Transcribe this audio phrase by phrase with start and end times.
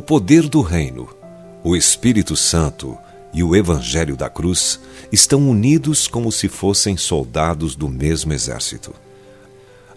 [0.00, 1.08] poder do reino,
[1.62, 2.96] o Espírito Santo
[3.32, 4.80] e o Evangelho da Cruz
[5.12, 8.94] estão unidos como se fossem soldados do mesmo exército.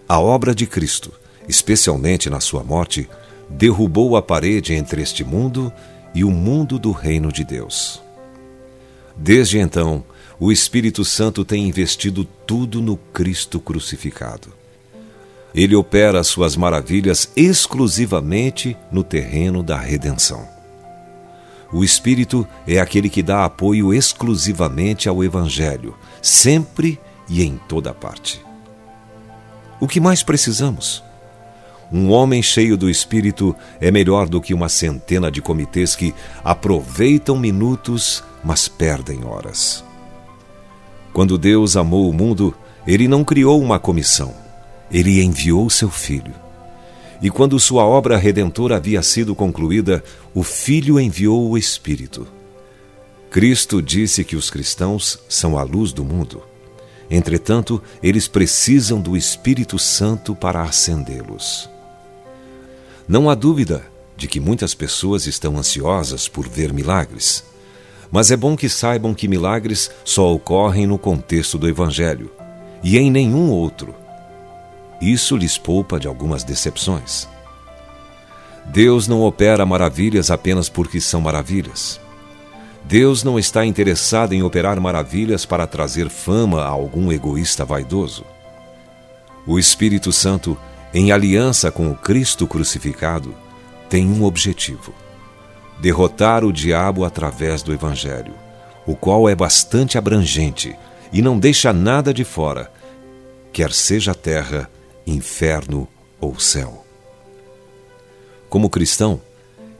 [0.08, 1.12] A obra de Cristo,
[1.48, 3.08] especialmente na sua morte,
[3.48, 5.72] derrubou a parede entre este mundo
[6.14, 8.02] e o mundo do reino de Deus.
[9.16, 10.04] Desde então,
[10.38, 14.52] o Espírito Santo tem investido tudo no Cristo crucificado.
[15.56, 20.46] Ele opera suas maravilhas exclusivamente no terreno da redenção.
[21.72, 28.44] O Espírito é aquele que dá apoio exclusivamente ao Evangelho, sempre e em toda parte.
[29.80, 31.02] O que mais precisamos?
[31.90, 37.38] Um homem cheio do Espírito é melhor do que uma centena de comitês que aproveitam
[37.38, 39.82] minutos, mas perdem horas.
[41.14, 42.54] Quando Deus amou o mundo,
[42.86, 44.34] ele não criou uma comissão,
[44.90, 46.34] ele enviou seu Filho.
[47.20, 52.26] E quando sua obra redentora havia sido concluída, o Filho enviou o Espírito.
[53.30, 56.42] Cristo disse que os cristãos são a luz do mundo.
[57.10, 61.68] Entretanto, eles precisam do Espírito Santo para acendê-los.
[63.08, 63.84] Não há dúvida
[64.16, 67.44] de que muitas pessoas estão ansiosas por ver milagres.
[68.10, 72.30] Mas é bom que saibam que milagres só ocorrem no contexto do Evangelho
[72.82, 73.94] e em nenhum outro.
[75.00, 77.28] Isso lhes poupa de algumas decepções.
[78.66, 82.00] Deus não opera maravilhas apenas porque são maravilhas.
[82.84, 88.24] Deus não está interessado em operar maravilhas para trazer fama a algum egoísta vaidoso.
[89.46, 90.58] O Espírito Santo
[90.96, 93.34] em aliança com o Cristo crucificado,
[93.88, 94.94] tem um objetivo:
[95.78, 98.32] derrotar o diabo através do Evangelho,
[98.86, 100.74] o qual é bastante abrangente
[101.12, 102.72] e não deixa nada de fora,
[103.52, 104.70] quer seja terra,
[105.06, 105.88] inferno
[106.20, 106.84] ou céu.
[108.48, 109.20] Como cristão,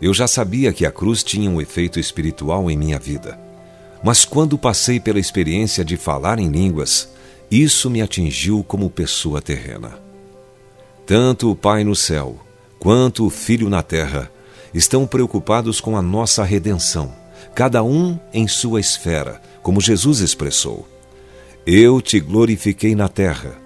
[0.00, 3.38] eu já sabia que a cruz tinha um efeito espiritual em minha vida.
[4.02, 7.08] Mas quando passei pela experiência de falar em línguas,
[7.50, 9.98] isso me atingiu como pessoa terrena.
[11.06, 12.38] Tanto o Pai no céu
[12.78, 14.30] quanto o Filho na terra
[14.74, 17.12] estão preocupados com a nossa redenção,
[17.54, 20.86] cada um em sua esfera, como Jesus expressou.
[21.66, 23.56] Eu te glorifiquei na terra,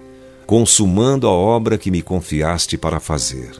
[0.51, 3.51] consumando a obra que me confiaste para fazer.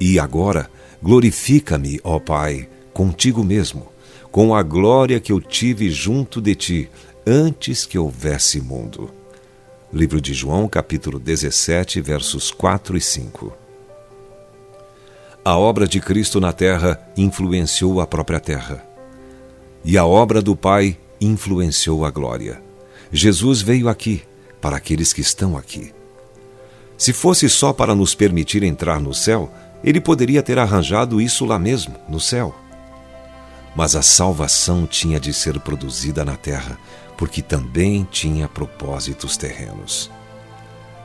[0.00, 0.68] E agora,
[1.00, 3.86] glorifica-me, ó Pai, contigo mesmo,
[4.28, 6.90] com a glória que eu tive junto de ti
[7.24, 9.12] antes que houvesse mundo.
[9.92, 13.52] Livro de João, capítulo 17, versos 4 e 5.
[15.44, 18.84] A obra de Cristo na terra influenciou a própria terra.
[19.84, 22.60] E a obra do Pai influenciou a glória.
[23.12, 24.24] Jesus veio aqui,
[24.62, 25.92] para aqueles que estão aqui.
[26.96, 29.52] Se fosse só para nos permitir entrar no céu,
[29.82, 32.54] ele poderia ter arranjado isso lá mesmo, no céu.
[33.74, 36.78] Mas a salvação tinha de ser produzida na terra,
[37.18, 40.08] porque também tinha propósitos terrenos.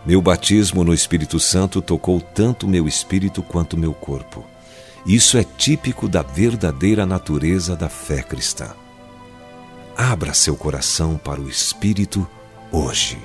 [0.06, 4.45] Meu batismo no Espírito Santo tocou tanto meu espírito quanto meu corpo.
[5.06, 8.69] Isso é típico da verdadeira natureza da fé cristã.
[9.97, 12.28] Abra seu coração para o Espírito
[12.72, 13.18] hoje.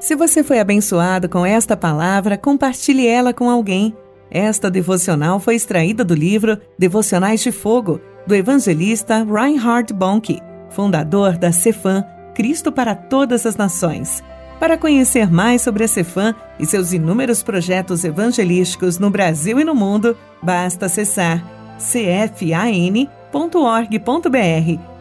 [0.00, 3.96] Se você foi abençoado com esta palavra, compartilhe ela com alguém.
[4.30, 11.50] Esta devocional foi extraída do livro Devocionais de Fogo, do evangelista Reinhard Bonnke, fundador da
[11.50, 12.04] Cefam,
[12.34, 14.22] Cristo para Todas as Nações.
[14.60, 19.74] Para conhecer mais sobre a Cefam e seus inúmeros projetos evangelísticos no Brasil e no
[19.74, 21.42] mundo, basta acessar
[21.78, 23.08] cfan.org.br